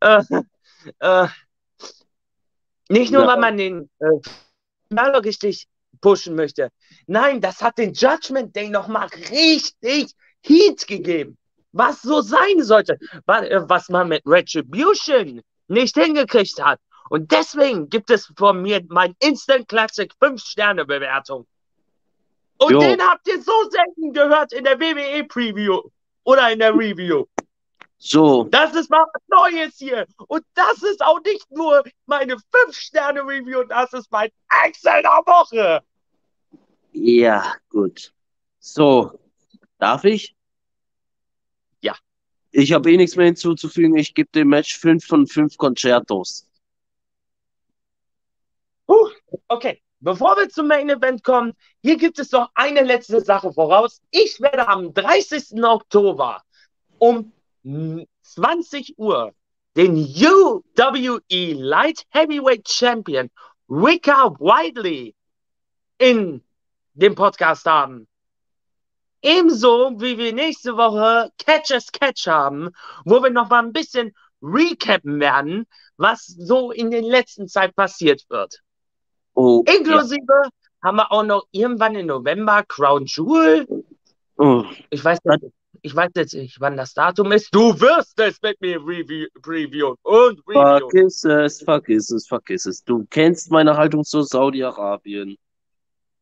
äh, 1.00 1.28
nicht 2.88 3.12
nur, 3.12 3.26
weil 3.26 3.40
man 3.40 3.58
den 3.58 3.90
äh, 3.98 4.06
Balor 4.88 5.22
richtig 5.22 5.68
pushen 6.00 6.34
möchte. 6.34 6.70
Nein, 7.06 7.42
das 7.42 7.60
hat 7.60 7.76
den 7.76 7.92
Judgment 7.92 8.56
Day 8.56 8.70
nochmal 8.70 9.08
richtig 9.08 10.14
Heat 10.46 10.86
gegeben, 10.86 11.36
was 11.72 12.02
so 12.02 12.20
sein 12.20 12.62
sollte, 12.62 12.98
äh, 13.26 13.60
was 13.66 13.88
man 13.88 14.08
mit 14.08 14.22
Retribution 14.26 15.42
nicht 15.68 15.96
hingekriegt 15.96 16.62
hat. 16.62 16.80
Und 17.10 17.30
deswegen 17.30 17.88
gibt 17.88 18.10
es 18.10 18.32
von 18.36 18.62
mir 18.62 18.80
mein 18.88 19.14
Instant 19.20 19.68
Classic 19.68 20.12
5-Sterne-Bewertung. 20.20 21.46
Und 22.58 22.72
jo. 22.72 22.80
den 22.80 23.00
habt 23.00 23.28
ihr 23.28 23.40
so 23.42 23.52
selten 23.70 24.12
gehört 24.12 24.52
in 24.52 24.64
der 24.64 24.80
WWE 24.80 25.24
Preview 25.24 25.82
oder 26.24 26.50
in 26.50 26.58
der 26.58 26.74
Review. 26.74 27.26
So. 27.98 28.44
Das 28.44 28.74
ist 28.74 28.90
mal 28.90 29.04
was 29.12 29.22
Neues 29.28 29.76
hier. 29.78 30.06
Und 30.28 30.44
das 30.54 30.82
ist 30.82 31.02
auch 31.02 31.20
nicht 31.22 31.50
nur 31.50 31.82
meine 32.06 32.36
5-Sterne-Review, 32.36 33.64
das 33.64 33.92
ist 33.92 34.10
mein 34.10 34.30
Excel 34.64 35.02
der 35.02 35.22
Woche. 35.26 35.82
Ja, 36.92 37.54
gut. 37.68 38.12
So, 38.58 39.18
darf 39.78 40.04
ich? 40.04 40.35
Ich 42.58 42.72
habe 42.72 42.90
eh 42.90 42.96
nichts 42.96 43.16
mehr 43.16 43.26
hinzuzufügen. 43.26 43.98
Ich 43.98 44.14
gebe 44.14 44.30
dem 44.34 44.48
Match 44.48 44.78
5 44.78 45.04
von 45.04 45.26
5 45.26 45.58
Concertos. 45.58 46.46
Uh, 48.88 49.10
okay, 49.48 49.82
bevor 50.00 50.38
wir 50.38 50.48
zum 50.48 50.66
Main 50.66 50.88
Event 50.88 51.22
kommen, 51.22 51.52
hier 51.82 51.98
gibt 51.98 52.18
es 52.18 52.32
noch 52.32 52.50
eine 52.54 52.80
letzte 52.80 53.20
Sache 53.20 53.52
voraus. 53.52 54.00
Ich 54.10 54.40
werde 54.40 54.66
am 54.68 54.94
30. 54.94 55.62
Oktober 55.62 56.42
um 56.96 57.30
20 58.22 58.98
Uhr 58.98 59.34
den 59.76 59.94
UWE 59.96 61.52
Light 61.52 62.06
Heavyweight 62.08 62.66
Champion 62.66 63.28
Ricka 63.68 64.30
Whiteley 64.40 65.14
in 65.98 66.42
dem 66.94 67.14
Podcast 67.14 67.66
haben. 67.66 68.08
Ebenso 69.26 69.92
wie 70.00 70.16
wir 70.18 70.32
nächste 70.32 70.76
Woche 70.76 71.32
Catch 71.38 71.72
as 71.72 71.90
Catch 71.90 72.28
haben, 72.28 72.70
wo 73.04 73.20
wir 73.20 73.30
noch 73.30 73.50
mal 73.50 73.64
ein 73.64 73.72
bisschen 73.72 74.14
recappen 74.40 75.18
werden, 75.18 75.66
was 75.96 76.26
so 76.26 76.70
in 76.70 76.92
der 76.92 77.02
letzten 77.02 77.48
Zeit 77.48 77.74
passiert 77.74 78.22
wird. 78.28 78.60
Oh, 79.34 79.64
Inklusive 79.66 80.20
ja. 80.28 80.48
haben 80.84 80.98
wir 80.98 81.10
auch 81.10 81.24
noch 81.24 81.44
irgendwann 81.50 81.96
im 81.96 82.06
November 82.06 82.62
Crown 82.68 83.06
Jewel 83.06 83.66
Oh, 84.36 84.64
Ich 84.90 85.04
weiß, 85.04 85.18
jetzt, 85.24 85.46
ich 85.82 85.96
weiß 85.96 86.10
jetzt 86.14 86.34
nicht, 86.34 86.60
wann 86.60 86.76
das 86.76 86.94
Datum 86.94 87.32
ist. 87.32 87.52
Du 87.52 87.80
wirst 87.80 88.20
es 88.20 88.40
mit 88.42 88.60
mir 88.60 88.78
review, 88.78 89.26
previewen 89.42 89.94
und 90.02 90.40
reviewen. 90.46 90.90
vergiss 90.90 91.24
es, 91.24 91.62
vergiss 91.62 92.10
es, 92.10 92.28
vergiss 92.28 92.66
es. 92.66 92.84
Du 92.84 93.04
kennst 93.10 93.50
meine 93.50 93.76
Haltung 93.76 94.04
zu 94.04 94.22
Saudi-Arabien. 94.22 95.36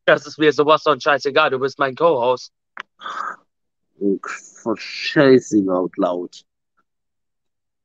Das 0.07 0.27
ist 0.27 0.39
mir 0.39 0.55
sowas 0.55 0.83
von 0.83 0.99
scheißegal. 0.99 1.51
Du 1.51 1.59
bist 1.59 1.79
mein 1.79 1.95
Co-Host. 1.95 2.51
For 4.63 4.77
chasing 4.77 5.69
out 5.69 5.93
loud. 5.97 6.45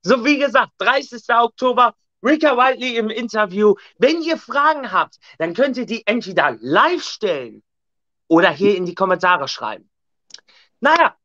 So 0.01 0.23
wie 0.23 0.37
gesagt, 0.39 0.71
30. 0.79 1.21
Oktober, 1.29 1.93
Rika 2.23 2.55
Whiteley 2.55 2.97
im 2.97 3.09
Interview. 3.09 3.75
Wenn 3.97 4.21
ihr 4.21 4.37
Fragen 4.37 4.91
habt, 4.91 5.19
dann 5.37 5.53
könnt 5.53 5.77
ihr 5.77 5.85
die 5.85 6.05
entweder 6.07 6.57
live 6.61 7.03
stellen 7.03 7.63
oder 8.27 8.49
hier 8.51 8.75
in 8.75 8.85
die 8.85 8.95
Kommentare 8.95 9.47
schreiben. 9.47 9.89
Naja, 10.79 11.15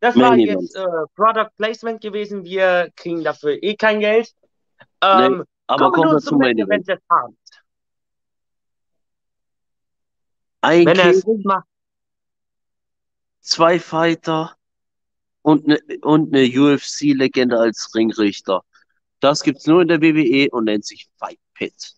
das 0.00 0.16
war 0.16 0.30
Main 0.30 0.40
jetzt 0.40 0.74
äh, 0.74 0.86
Product 1.14 1.50
Placement 1.56 2.00
gewesen. 2.00 2.44
Wir 2.44 2.90
kriegen 2.96 3.22
dafür 3.22 3.62
eh 3.62 3.76
kein 3.76 4.00
Geld. 4.00 4.34
Ähm, 5.02 5.38
Nee, 5.38 5.44
aber 5.66 5.92
kommen 5.92 6.08
wir 6.08 6.12
nun 6.12 6.20
zum 6.20 6.38
Main 6.38 6.58
Event. 6.58 6.88
des 6.88 6.98
Abends. 7.08 7.38
Wenn 10.62 10.88
er 10.88 11.10
es 11.10 11.24
nicht 11.24 11.44
macht, 11.46 11.66
zwei 13.40 13.78
Fighter 13.78 14.56
und 15.42 15.64
eine 15.66 15.78
und 16.02 16.34
eine 16.34 16.46
UFC-Legende 16.46 17.58
als 17.58 17.90
Ringrichter. 17.94 18.62
Das 19.20 19.42
gibt's 19.42 19.66
nur 19.66 19.82
in 19.82 19.88
der 19.88 20.00
WWE 20.00 20.48
und 20.50 20.64
nennt 20.64 20.84
sich 20.86 21.08
Fight 21.18 21.38
Pit. 21.54 21.94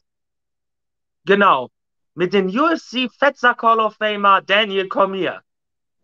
genau. 1.25 1.71
Mit 2.15 2.35
dem 2.35 2.49
UFC 2.49 3.09
Fettsack 3.19 3.63
Hall 3.63 3.81
of 3.81 3.95
Famer 3.97 4.43
Daniel 4.43 4.87
Cormier. 4.87 5.41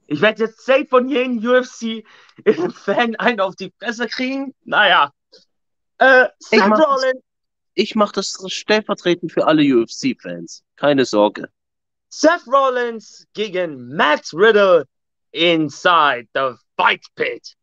Ich 0.07 0.23
werde 0.23 0.45
jetzt 0.45 0.65
safe 0.65 0.87
von 0.87 1.07
jedem 1.11 1.37
UFC-Fan 1.47 3.15
einen 3.19 3.41
auf 3.41 3.57
die 3.57 3.71
Fresse 3.79 4.07
kriegen. 4.09 4.55
Naja. 4.65 5.13
Äh, 5.99 6.29
Ich 6.39 6.47
Seth 6.49 6.67
mach 6.67 6.79
das- 6.79 7.95
mache 7.95 8.13
das 8.15 8.43
stellvertretend 8.51 9.33
für 9.33 9.47
alle 9.47 9.63
UFC-Fans. 9.63 10.65
Keine 10.77 11.05
Sorge. 11.05 11.51
Seth 12.09 12.47
Rollins 12.47 13.27
gegen 13.35 13.95
Matt 13.95 14.31
Riddle 14.33 14.87
inside 15.33 16.29
the 16.35 16.55
Fight 16.77 17.05
Pit. 17.17 17.55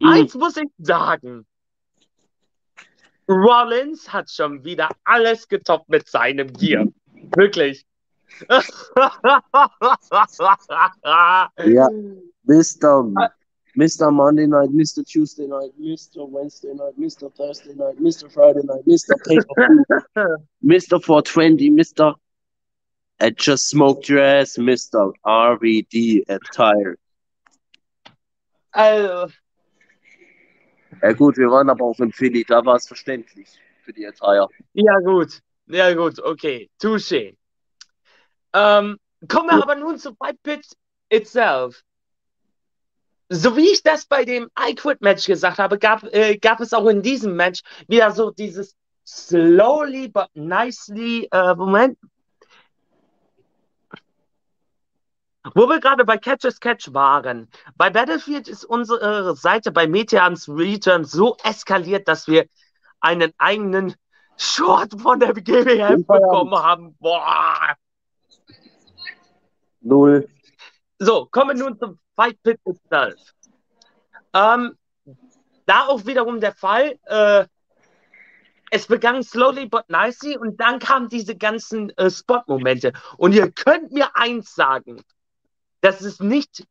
Mhm. 0.00 0.08
Eins 0.08 0.34
muss 0.34 0.56
ich 0.56 0.68
sagen. 0.78 1.46
Rollins 3.28 4.12
hat 4.12 4.30
schon 4.30 4.64
wieder 4.64 4.88
alles 5.04 5.46
getoppt 5.46 5.88
mit 5.88 6.08
seinem 6.08 6.52
Gear. 6.52 6.86
Wirklich. 7.36 7.84
Ja. 8.48 8.62
Mr. 12.44 13.30
Mr. 13.76 14.10
Monday 14.10 14.46
Night, 14.46 14.70
Mr. 14.70 15.04
Tuesday 15.04 15.46
Night, 15.46 15.72
Mr. 15.78 16.26
Wednesday 16.30 16.74
Night, 16.74 16.98
Mr. 16.98 17.32
Thursday 17.32 17.74
Night, 17.74 17.96
Mr. 18.00 18.28
Friday 18.28 18.62
Night, 18.64 18.84
Mr. 18.84 19.14
Pay-Per-View, 19.24 20.36
Mr. 20.64 21.00
420, 21.00 21.70
Mr. 21.70 22.14
I 23.20 23.30
just 23.36 23.68
smoked 23.68 24.08
your 24.08 24.22
ass, 24.22 24.56
Mr. 24.56 25.12
RVD 25.24 26.24
attire. 26.28 26.96
Also, 28.72 29.28
Ja 31.02 31.12
gut, 31.12 31.36
wir 31.36 31.50
waren 31.50 31.70
aber 31.70 31.84
auch 31.84 31.98
in 32.00 32.12
Philly, 32.12 32.44
da 32.44 32.64
war 32.64 32.76
es 32.76 32.86
verständlich 32.86 33.48
für 33.82 33.92
die 33.92 34.06
Attire. 34.06 34.48
ja 34.74 34.98
gut. 35.00 35.40
Ja 35.66 35.94
gut, 35.94 36.18
okay. 36.20 36.68
Touché. 36.82 37.36
Ähm, 38.52 38.98
kommen 39.28 39.48
wir 39.48 39.62
aber 39.62 39.76
nun 39.76 39.98
zu 39.98 40.14
Fight 40.16 40.42
Pit 40.42 40.66
itself. 41.08 41.82
So 43.28 43.56
wie 43.56 43.70
ich 43.70 43.82
das 43.82 44.06
bei 44.06 44.24
dem 44.24 44.50
I 44.58 44.74
Quit 44.74 45.00
Match 45.00 45.26
gesagt 45.26 45.58
habe, 45.58 45.78
gab, 45.78 46.02
äh, 46.12 46.36
gab 46.38 46.60
es 46.60 46.72
auch 46.72 46.86
in 46.88 47.00
diesem 47.02 47.36
Match 47.36 47.60
wieder 47.86 48.10
so 48.10 48.32
dieses 48.32 48.74
slowly 49.06 50.08
but 50.08 50.28
nicely, 50.34 51.28
äh, 51.30 51.54
Moment. 51.54 51.96
Wo 55.54 55.68
wir 55.68 55.80
gerade 55.80 56.04
bei 56.04 56.18
Catch 56.18 56.44
as 56.44 56.60
Catch 56.60 56.92
waren. 56.92 57.48
Bei 57.76 57.88
Battlefield 57.88 58.46
ist 58.46 58.64
unsere 58.64 59.34
Seite 59.34 59.72
bei 59.72 59.86
Meteans 59.86 60.48
Return 60.48 61.04
so 61.04 61.36
eskaliert, 61.44 62.08
dass 62.08 62.28
wir 62.28 62.46
einen 63.00 63.32
eigenen 63.38 63.94
Short 64.36 65.00
von 65.00 65.20
der 65.20 65.32
GWF 65.32 66.06
bekommen 66.06 66.54
haben. 66.54 66.96
Boah. 66.98 67.76
Null. 69.80 70.28
So, 70.98 71.26
kommen 71.30 71.56
wir 71.56 71.64
nun 71.64 71.78
zum 71.78 71.98
Fight 72.14 72.42
Pit 72.42 72.60
itself. 72.66 73.18
Ähm, 74.34 74.76
da 75.64 75.86
auch 75.86 76.04
wiederum 76.04 76.40
der 76.40 76.52
Fall, 76.52 76.98
äh, 77.04 77.46
es 78.70 78.86
begann 78.86 79.22
slowly 79.22 79.66
but 79.66 79.88
nicely 79.88 80.36
und 80.36 80.60
dann 80.60 80.78
kamen 80.78 81.08
diese 81.08 81.36
ganzen 81.36 81.90
äh, 81.96 82.10
Spot-Momente. 82.10 82.92
Und 83.16 83.32
ihr 83.32 83.50
könnt 83.50 83.92
mir 83.92 84.14
eins 84.14 84.54
sagen, 84.54 85.02
dass 85.80 86.00
es 86.00 86.20
nicht, 86.20 86.66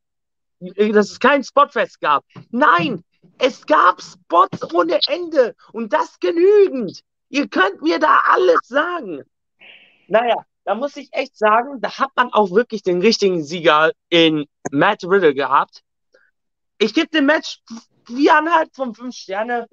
dass 0.60 1.12
es 1.12 1.20
kein 1.20 1.44
Spotfest 1.44 2.00
gab. 2.02 2.24
Nein, 2.52 3.04
es 3.38 3.66
gab 3.66 4.02
Spots 4.02 4.74
ohne 4.74 5.00
Ende 5.08 5.56
und 5.74 5.94
das 5.94 6.20
genügend. 6.20 7.02
Ihr 7.30 7.48
könnt 7.48 7.82
mir 7.82 8.00
da 8.00 8.22
alles 8.26 8.60
sagen. 8.64 9.24
Naja, 10.08 10.46
da 10.66 10.76
muss 10.76 10.96
ich 10.98 11.10
echt 11.12 11.38
sagen, 11.38 11.82
da 11.82 11.98
hat 11.98 12.12
man 12.16 12.34
auch 12.34 12.52
wirklich 12.52 12.84
den 12.84 13.02
richtigen 13.02 13.44
Sieger 13.44 13.92
in 14.10 14.46
Matt 14.72 15.04
Riddle 15.04 15.34
gehabt. 15.34 15.84
Ich 16.78 16.94
gebe 16.94 17.08
dem 17.08 17.26
Match 17.26 17.60
viereinhalb 18.06 18.76
von 18.76 18.94
fünf 18.96 19.16
Sterne. 19.16 19.68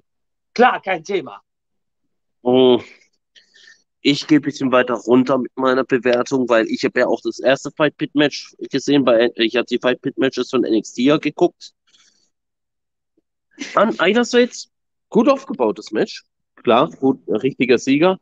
Klar, 0.53 0.81
kein 0.81 1.03
Thema. 1.03 1.41
Oh. 2.41 2.81
Ich 4.01 4.27
gehe 4.27 4.39
ein 4.39 4.43
bisschen 4.43 4.71
weiter 4.71 4.93
runter 4.93 5.37
mit 5.37 5.51
meiner 5.55 5.83
Bewertung, 5.83 6.47
weil 6.49 6.67
ich 6.67 6.83
habe 6.83 6.99
ja 6.99 7.07
auch 7.07 7.21
das 7.21 7.39
erste 7.39 7.71
Fight 7.71 7.97
Pit 7.97 8.13
Match 8.15 8.55
gesehen. 8.71 9.03
Bei, 9.03 9.31
ich 9.35 9.55
habe 9.55 9.65
die 9.65 9.79
Fight 9.79 10.01
Pit 10.01 10.17
Matches 10.17 10.49
von 10.49 10.61
NXT 10.61 10.99
ja 10.99 11.17
geguckt. 11.17 11.73
An 13.75 13.99
einerseits 13.99 14.71
gut 15.09 15.27
aufgebautes 15.27 15.91
Match, 15.91 16.23
klar, 16.55 16.89
gut, 16.91 17.21
richtiger 17.27 17.77
Sieger. 17.79 18.19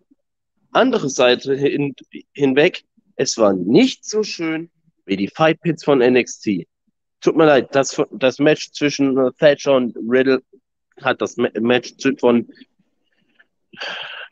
Andere 0.71 1.09
Seite 1.09 1.55
hin, 1.55 1.93
hinweg, 2.33 2.83
es 3.15 3.37
war 3.37 3.53
nicht 3.53 4.05
so 4.05 4.23
schön 4.23 4.69
wie 5.05 5.17
die 5.17 5.27
Fight 5.27 5.61
Pits 5.61 5.83
von 5.83 5.99
NXT. 6.01 6.67
Tut 7.21 7.35
mir 7.35 7.45
leid, 7.45 7.73
das, 7.75 8.01
das 8.11 8.39
Match 8.39 8.71
zwischen 8.71 9.15
Thatcher 9.37 9.75
und 9.75 9.95
Riddle 9.97 10.41
hat 11.01 11.21
das 11.21 11.37
Ma- 11.37 11.49
Match 11.59 11.93
von 12.19 12.47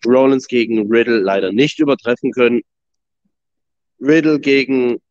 Rollins 0.06 0.48
gegen 0.48 0.92
Riddle 0.92 1.20
leider 1.20 1.52
nicht 1.52 1.80
übertreffen 1.80 2.32
können. 2.32 2.62
Riddle 4.00 4.40
gegen 4.40 5.02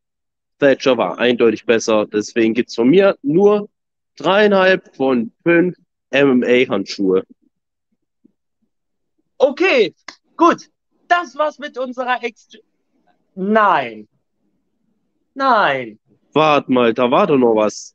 Thatcher 0.58 0.96
war 0.96 1.18
eindeutig 1.18 1.64
besser, 1.64 2.06
deswegen 2.06 2.54
gibt's 2.54 2.74
von 2.74 2.88
mir 2.88 3.16
nur 3.22 3.68
dreieinhalb 4.16 4.94
von 4.94 5.32
fünf 5.42 5.76
MMA-Handschuhe. 6.12 7.24
Okay, 9.38 9.94
gut. 10.36 10.68
Das 11.08 11.34
war's 11.36 11.58
mit 11.58 11.76
unserer 11.76 12.22
Ext. 12.22 12.58
Nein. 13.34 14.08
Nein. 15.34 15.98
Wart 16.32 16.68
mal, 16.68 16.94
da 16.94 17.10
war 17.10 17.26
doch 17.26 17.38
noch 17.38 17.54
was. 17.54 17.94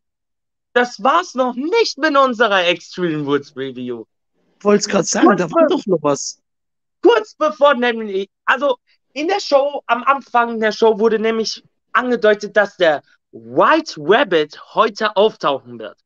Das 0.73 1.01
war's 1.01 1.33
noch 1.33 1.55
nicht 1.55 1.97
mit 1.97 2.15
unserer 2.15 2.67
Extreme 2.67 3.25
Woods 3.25 3.55
Review. 3.55 4.05
Wollt's 4.59 4.87
gerade 4.87 5.05
sagen, 5.05 5.37
da 5.37 5.49
war 5.49 5.67
doch 5.67 5.85
noch 5.85 6.03
was. 6.03 6.41
Kurz 7.01 7.35
bevor 7.35 7.75
nämlich, 7.75 8.29
also 8.45 8.77
in 9.13 9.27
der 9.27 9.39
Show, 9.39 9.81
am 9.87 10.03
Anfang 10.03 10.59
der 10.59 10.71
Show 10.71 10.99
wurde 10.99 11.19
nämlich 11.19 11.63
angedeutet, 11.91 12.55
dass 12.55 12.77
der 12.77 13.01
White 13.31 13.95
Rabbit 13.97 14.59
heute 14.75 15.15
auftauchen 15.15 15.79
wird. 15.79 15.97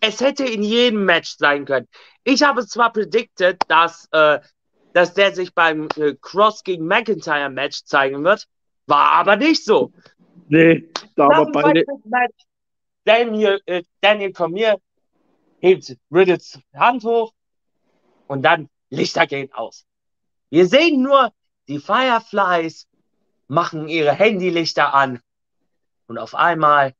Es 0.00 0.20
hätte 0.20 0.44
in 0.44 0.62
jedem 0.62 1.04
Match 1.04 1.36
sein 1.38 1.64
können. 1.64 1.88
Ich 2.24 2.42
habe 2.42 2.66
zwar 2.66 2.92
predicted, 2.92 3.58
dass, 3.68 4.08
äh, 4.12 4.40
dass 4.92 5.14
der 5.14 5.34
sich 5.34 5.54
beim 5.54 5.88
äh, 5.96 6.14
Cross 6.20 6.64
gegen 6.64 6.86
McIntyre 6.86 7.50
Match 7.50 7.84
zeigen 7.84 8.24
wird, 8.24 8.46
war 8.86 9.12
aber 9.12 9.36
nicht 9.36 9.64
so. 9.64 9.92
Nee, 10.48 10.88
da 11.14 11.28
dem 11.28 11.52
beide. 11.52 11.84
Match, 12.04 12.44
Daniel, 13.04 13.60
äh, 13.66 13.82
Daniel 14.00 14.32
Cormier 14.32 14.76
hebt 15.60 15.96
Riddles 16.10 16.58
Hand 16.74 17.04
hoch 17.04 17.32
und 18.26 18.42
dann 18.42 18.68
Lichter 18.90 19.26
gehen 19.26 19.52
aus. 19.52 19.86
Wir 20.52 20.66
sehen 20.66 21.00
nur, 21.02 21.32
die 21.66 21.78
Fireflies 21.78 22.86
machen 23.48 23.88
ihre 23.88 24.12
Handylichter 24.12 24.92
an 24.92 25.18
und 26.08 26.18
auf 26.18 26.34
einmal 26.34 26.92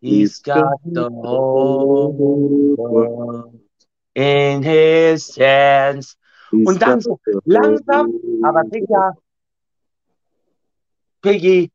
He's 0.00 0.40
got 0.40 0.78
the 0.84 1.08
whole 1.10 2.12
world 2.76 3.60
in 4.14 4.62
his 4.62 5.36
hands. 5.36 6.16
Und 6.52 6.80
dann 6.80 7.00
so 7.00 7.18
langsam, 7.46 8.12
aber 8.44 8.62
sicher, 8.70 9.16
Piggy, 11.20 11.68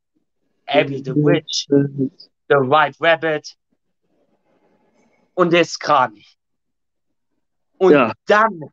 Abby 0.67 1.04
the 1.04 1.13
Witch 1.13 1.67
The 1.67 2.56
White 2.56 2.97
Rabbit 3.02 3.58
und 5.34 5.52
der 5.52 5.65
Skrani. 5.65 6.26
Und 7.78 7.91
Ja. 7.91 8.13
dann 8.26 8.71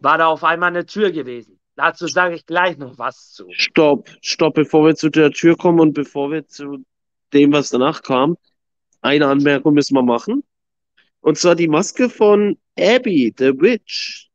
war 0.00 0.18
da 0.18 0.26
auf 0.26 0.44
einmal 0.44 0.70
eine 0.70 0.86
Tür 0.86 1.10
gewesen. 1.10 1.58
Dazu 1.76 2.06
sage 2.08 2.34
ich 2.34 2.46
gleich 2.46 2.76
noch 2.76 2.98
was 2.98 3.32
zu. 3.32 3.46
Stopp, 3.50 4.08
stopp, 4.20 4.54
bevor 4.54 4.84
wir 4.86 4.96
zu 4.96 5.10
der 5.10 5.30
Tür 5.30 5.56
kommen 5.56 5.78
und 5.80 5.92
bevor 5.92 6.30
wir 6.30 6.46
zu 6.46 6.84
dem, 7.32 7.52
was 7.52 7.68
danach 7.70 8.02
kam. 8.02 8.36
Eine 9.00 9.28
Anmerkung 9.28 9.74
müssen 9.74 9.94
wir 9.94 10.02
machen. 10.02 10.42
Und 11.20 11.38
zwar 11.38 11.54
die 11.54 11.68
Maske 11.68 12.08
von 12.10 12.58
Abby, 12.76 13.32
the 13.38 13.52
Witch. 13.60 14.28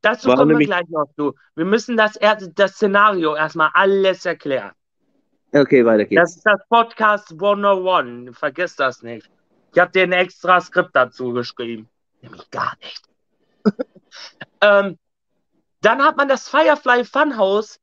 Dazu 0.00 0.28
War 0.28 0.36
kommen 0.36 0.58
wir 0.58 0.66
gleich 0.66 0.88
noch 0.88 1.06
zu. 1.16 1.34
Wir 1.54 1.64
müssen 1.64 1.96
das, 1.96 2.18
das 2.54 2.72
Szenario 2.72 3.36
erstmal 3.36 3.70
alles 3.72 4.26
erklären. 4.26 4.72
Okay, 5.52 5.84
weiter 5.84 6.04
Das 6.04 6.08
geht's. 6.08 6.36
ist 6.36 6.46
das 6.46 6.60
Podcast 6.68 7.30
101. 7.32 8.36
Vergiss 8.36 8.74
das 8.74 9.02
nicht. 9.02 9.30
Ich 9.72 9.78
habe 9.78 9.92
dir 9.92 10.02
ein 10.02 10.12
extra 10.12 10.60
Skript 10.60 10.90
dazu 10.94 11.32
geschrieben. 11.32 11.88
Nämlich 12.20 12.50
gar 12.50 12.76
nicht. 12.82 13.11
Ähm, 14.60 14.98
dann 15.80 16.02
hat 16.02 16.16
man 16.16 16.28
das 16.28 16.48
Firefly 16.48 17.04
Funhouse 17.04 17.78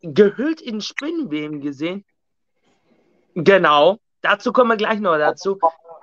gehüllt 0.00 0.60
in 0.60 0.80
Spinnweben 0.80 1.60
gesehen. 1.60 2.04
Genau. 3.34 3.98
Dazu 4.22 4.52
kommen 4.52 4.70
wir 4.70 4.76
gleich 4.76 5.00
noch 5.00 5.18
dazu. 5.18 5.58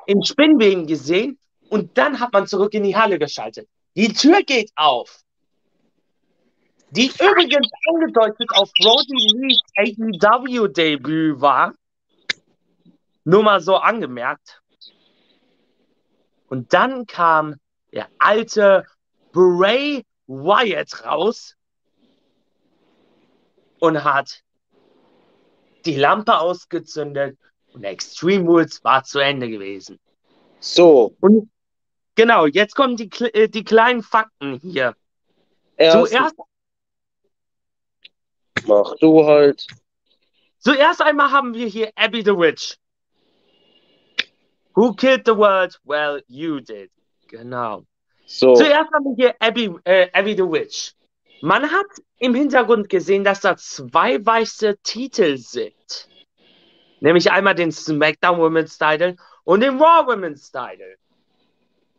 In 0.06 0.24
Spinnweben 0.24 0.86
gesehen. 0.88 1.40
Und 1.70 1.98
dann 1.98 2.20
hat 2.20 2.32
man 2.34 2.46
zurück 2.46 2.74
in 2.74 2.84
die 2.84 2.96
Halle 2.96 3.18
geschaltet. 3.18 3.68
Die 3.96 4.14
Tür 4.14 4.44
geht 4.44 4.72
auf. 4.76 5.22
Die 6.92 7.08
übrigens 7.08 7.68
angedeutet 7.90 8.50
auf 8.54 8.72
Brody 8.80 9.28
Lees 9.34 9.62
AEW-Debüt 9.76 11.42
war. 11.42 11.74
Nur 13.24 13.42
mal 13.42 13.62
so 13.62 13.78
angemerkt. 13.78 14.62
Und 16.48 16.74
dann 16.74 17.08
kam 17.08 17.56
der 17.92 18.08
alte 18.20 18.86
Bray 19.34 20.06
Wyatt 20.28 21.04
raus 21.06 21.56
und 23.80 24.02
hat 24.04 24.42
die 25.86 25.96
Lampe 25.96 26.38
ausgezündet 26.40 27.38
und 27.74 27.84
Extreme 27.84 28.46
Rules 28.46 28.82
war 28.86 29.04
zu 29.04 29.20
Ende 29.20 29.50
gewesen. 29.50 30.00
So, 30.62 31.14
Und 31.20 31.50
genau, 32.16 32.46
jetzt 32.46 32.76
kommen 32.76 32.96
die, 32.96 33.10
äh, 33.34 33.50
die 33.50 33.66
kleinen 33.66 34.02
Fakten 34.02 34.54
hier. 34.62 34.96
erst 35.76 36.10
Zuerst, 36.10 36.36
mach 38.66 38.96
du 39.02 39.26
halt. 39.26 39.68
zuerst 40.60 41.02
einmal 41.02 41.32
haben 41.32 41.54
wir 41.54 41.68
hier 41.68 41.92
Abby 41.96 42.22
the 42.24 42.38
Witch. 42.38 42.78
Who 44.76 44.94
killed 44.94 45.24
the 45.26 45.36
world? 45.36 45.78
Well, 45.84 46.24
you 46.28 46.62
did. 46.62 46.90
Genau. 47.28 47.84
So, 48.36 48.56
Zuerst 48.56 48.92
haben 48.92 49.06
wir 49.06 49.16
hier 49.16 49.36
Abby, 49.38 49.70
äh, 49.84 50.10
Abby 50.12 50.32
the 50.36 50.42
Witch. 50.42 50.94
Man 51.44 51.70
hat 51.70 51.86
im 52.18 52.34
Hintergrund 52.34 52.90
gesehen, 52.90 53.24
dass 53.24 53.42
da 53.42 53.56
zwei 53.56 54.26
weiße 54.26 54.78
Titel 54.82 55.38
sind. 55.38 56.10
Nämlich 57.00 57.32
einmal 57.32 57.54
den 57.54 57.72
SmackDown 57.72 58.40
Women's 58.40 58.80
Title 58.80 59.18
und 59.44 59.60
den 59.60 59.80
Raw 59.80 60.12
Women's 60.12 60.52
Title. 60.52 60.96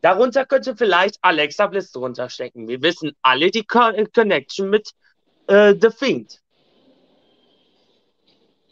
Darunter 0.00 0.44
könnte 0.44 0.74
vielleicht 0.74 1.18
Alexa 1.22 1.68
Bliss 1.68 1.92
drunter 1.92 2.28
stecken. 2.28 2.66
Wir 2.66 2.82
wissen 2.82 3.12
alle 3.22 3.52
die 3.52 3.64
Co 3.64 3.90
äh, 3.90 4.04
Connection 4.06 4.70
mit 4.70 4.90
äh, 5.46 5.72
The 5.80 5.90
Fiend. 5.90 6.40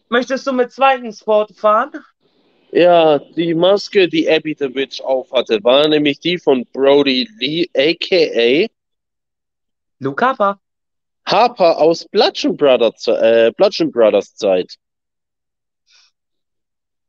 Möchtest 0.08 0.48
du 0.48 0.52
mit 0.52 0.72
zweitens 0.72 1.22
fortfahren? 1.22 1.92
Ja, 2.72 3.18
die 3.18 3.54
Maske, 3.54 4.08
die 4.08 4.28
Abby 4.28 4.56
the 4.58 4.74
Witch 4.74 5.00
aufhatte, 5.02 5.62
war 5.62 5.86
nämlich 5.88 6.18
die 6.20 6.38
von 6.38 6.66
Brody 6.72 7.28
Lee, 7.38 7.68
aka 7.76 8.68
Luke 9.98 10.24
Harper. 10.24 10.58
Harper 11.26 11.78
aus 11.78 12.04
Bludgeon 12.06 12.56
Brothers, 12.56 13.06
äh, 13.06 13.52
Bludgeon 13.56 13.92
Brothers 13.92 14.34
Zeit. 14.34 14.74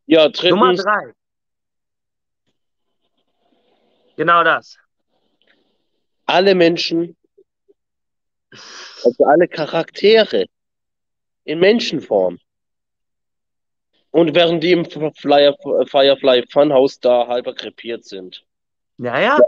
Ja, 0.06 0.26
Nummer 0.26 0.73
drittens, 0.73 0.84
drei. 0.84 1.13
Genau 4.15 4.43
das. 4.43 4.78
alle 6.26 6.56
Menschen, 6.56 7.15
also 9.04 9.26
alle 9.26 9.47
Charaktere 9.47 10.45
in 11.45 11.60
Menschenform. 11.60 12.38
Und 14.13 14.36
während 14.36 14.63
die 14.63 14.73
im 14.73 14.86
Flyer, 14.86 15.56
Firefly 15.88 16.45
Funhouse 16.47 16.99
da 16.99 17.28
halber 17.28 17.56
krepiert 17.56 18.06
sind. 18.06 18.45
Naja, 18.97 19.39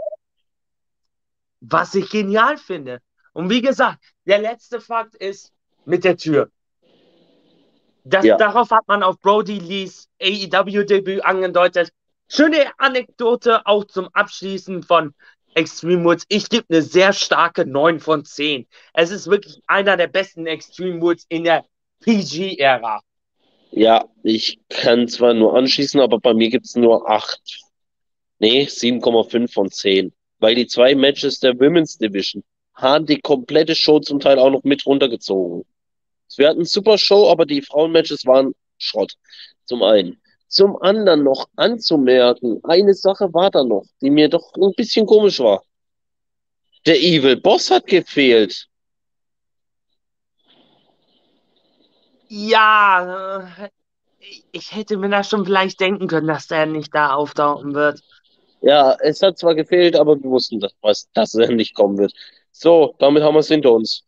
was 1.60 1.94
ich 1.94 2.10
genial 2.10 2.56
finde. 2.56 3.00
Und 3.32 3.48
wie 3.48 3.62
gesagt, 3.62 4.02
der 4.24 4.38
letzte 4.38 4.80
Fakt 4.80 5.14
ist 5.14 5.52
mit 5.84 6.02
der 6.02 6.16
Tür. 6.16 6.50
Das, 8.02 8.24
Ja. 8.24 8.36
Darauf 8.38 8.72
hat 8.72 8.88
man 8.88 9.04
auf 9.04 9.20
Brody 9.20 9.60
Lees 9.60 10.08
AEW-Debüt 10.20 11.24
angedeutet. 11.24 11.92
Schöne 12.28 12.72
Anekdote 12.78 13.64
auch 13.66 13.84
zum 13.84 14.08
Abschließen 14.14 14.82
von 14.82 15.14
Extreme 15.54 16.04
Woods. 16.04 16.24
Ich 16.28 16.48
gebe 16.48 16.66
eine 16.70 16.82
sehr 16.82 17.12
starke 17.12 17.66
9 17.66 18.00
von 18.00 18.24
10. 18.24 18.66
Es 18.94 19.12
ist 19.12 19.30
wirklich 19.30 19.62
einer 19.68 19.96
der 19.96 20.08
besten 20.08 20.48
Extreme 20.48 21.00
Woods 21.00 21.24
in 21.28 21.44
der 21.44 21.64
PG-Ära. 22.00 23.00
Ja, 23.70 24.08
ich 24.22 24.58
kann 24.68 25.08
zwar 25.08 25.34
nur 25.34 25.54
anschließen, 25.54 26.00
aber 26.00 26.18
bei 26.18 26.34
mir 26.34 26.48
gibt's 26.48 26.76
nur 26.76 27.08
8. 27.08 27.40
Nee, 28.38 28.64
7,5 28.64 29.52
von 29.52 29.70
10. 29.70 30.12
Weil 30.38 30.54
die 30.54 30.66
zwei 30.66 30.94
Matches 30.94 31.40
der 31.40 31.58
Women's 31.58 31.98
Division 31.98 32.42
haben 32.74 33.06
die 33.06 33.20
komplette 33.20 33.74
Show 33.74 34.00
zum 34.00 34.20
Teil 34.20 34.38
auch 34.38 34.50
noch 34.50 34.62
mit 34.64 34.84
runtergezogen. 34.84 35.64
Wir 36.36 36.48
hatten 36.48 36.58
eine 36.58 36.66
super 36.66 36.98
Show, 36.98 37.30
aber 37.30 37.46
die 37.46 37.62
Frauenmatches 37.62 38.26
waren 38.26 38.52
Schrott. 38.78 39.14
Zum 39.64 39.82
einen. 39.82 40.20
Zum 40.48 40.80
anderen 40.80 41.24
noch 41.24 41.48
anzumerken, 41.56 42.60
eine 42.62 42.94
Sache 42.94 43.32
war 43.32 43.50
da 43.50 43.64
noch, 43.64 43.84
die 44.00 44.10
mir 44.10 44.28
doch 44.28 44.54
ein 44.54 44.72
bisschen 44.76 45.06
komisch 45.06 45.40
war. 45.40 45.62
Der 46.86 47.00
Evil 47.00 47.36
Boss 47.36 47.70
hat 47.70 47.86
gefehlt. 47.86 48.68
Ja, 52.28 53.70
ich 54.52 54.74
hätte 54.74 54.96
mir 54.96 55.08
das 55.08 55.28
schon 55.28 55.44
vielleicht 55.44 55.80
denken 55.80 56.08
können, 56.08 56.26
dass 56.26 56.48
der 56.48 56.66
nicht 56.66 56.94
da 56.94 57.14
auftauchen 57.14 57.74
wird. 57.74 58.00
Ja, 58.62 58.96
es 59.00 59.22
hat 59.22 59.38
zwar 59.38 59.54
gefehlt, 59.54 59.96
aber 59.96 60.16
wir 60.20 60.30
wussten, 60.30 60.60
dass, 60.60 61.08
dass 61.12 61.34
er 61.34 61.50
nicht 61.50 61.74
kommen 61.74 61.98
wird. 61.98 62.12
So, 62.50 62.94
damit 62.98 63.22
haben 63.22 63.34
wir 63.34 63.40
es 63.40 63.48
hinter 63.48 63.72
uns. 63.72 64.02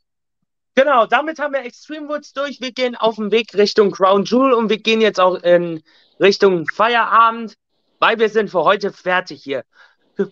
Genau, 0.75 1.07
damit 1.07 1.39
haben 1.39 1.53
wir 1.53 1.65
Extreme 1.65 2.09
Woods 2.09 2.33
durch. 2.33 2.61
Wir 2.61 2.73
gehen 2.73 2.97
auf 2.97 3.17
dem 3.17 3.31
Weg 3.31 3.55
Richtung 3.55 3.91
Crown 3.91 4.25
Jewel 4.25 4.53
und 4.53 4.69
wir 4.71 4.79
gehen 4.79 5.01
jetzt 5.01 5.21
auch 5.21 5.35
in 5.43 5.83
Richtung 6.21 6.67
Feierabend, 6.69 7.55
weil 7.99 8.19
wir 8.19 8.29
sind 8.29 8.51
für 8.51 8.65
heute 8.65 8.93
fertig 8.93 9.43
hier. 9.43 9.65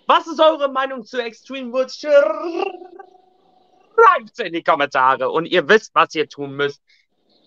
Was 0.07 0.27
ist 0.27 0.41
eure 0.41 0.69
Meinung 0.71 1.05
zu 1.05 1.23
Extreme 1.23 1.73
Woods? 1.73 1.99
Schreibt 1.99 2.65
in 4.39 4.53
die 4.53 4.63
Kommentare 4.63 5.31
und 5.31 5.47
ihr 5.47 5.69
wisst, 5.69 5.95
was 5.95 6.15
ihr 6.15 6.29
tun 6.29 6.57
müsst. 6.57 6.83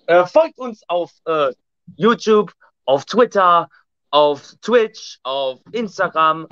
Äh, 0.10 0.26
folgt 0.26 0.58
uns 0.58 0.82
auf 0.88 1.12
äh, 1.26 1.54
YouTube, 1.96 2.52
auf 2.86 3.06
Twitter, 3.06 3.70
auf 4.10 4.56
Twitch, 4.60 5.20
auf 5.22 5.60
Instagram. 5.72 6.48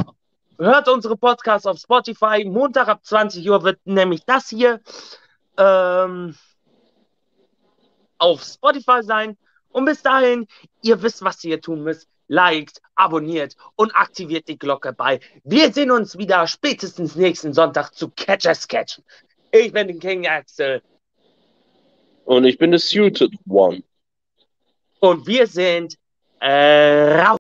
Hört 0.60 0.88
unsere 0.88 1.17
Podcasts 1.17 1.65
auf 1.65 1.80
Spotify. 1.80 2.46
Montag 2.46 2.88
ab 2.88 3.00
20 3.04 3.50
Uhr 3.50 3.63
wird 3.63 3.80
nämlich 3.84 4.24
das 4.28 4.50
hier 4.50 4.80
ähm, 5.58 6.36
auf 8.20 8.43
Spotify 8.43 9.02
sein. 9.02 9.36
Und 9.70 9.86
bis 9.86 10.04
dahin, 10.04 10.48
ihr 10.84 11.02
wisst, 11.02 11.24
was 11.24 11.43
ihr 11.43 11.60
tun 11.60 11.82
müsst. 11.82 12.08
Liked, 12.28 12.80
abonniert 12.93 13.56
und 13.76 13.96
aktiviert 13.96 14.48
die 14.50 14.60
Glocke 14.60 14.93
bei. 14.93 15.20
Wir 15.43 15.74
sehen 15.74 15.89
uns 15.89 16.15
wieder 16.15 16.46
spätestens 16.46 17.15
nächsten 17.15 17.54
Sonntag 17.54 17.89
zu 17.96 18.10
Catcher 18.10 18.54
Sketch. 18.54 19.02
Ich 19.50 19.72
bin 19.72 19.88
den 19.88 20.00
King 20.00 20.28
Axel 20.28 20.84
Und 22.28 22.44
ich 22.44 22.58
bin 22.58 22.74
the 22.74 22.78
suited 22.78 23.32
one. 23.48 23.82
und 25.00 25.26
wir 25.28 25.48
sind 25.48 25.96
äh, 26.42 27.22
raus. 27.22 27.36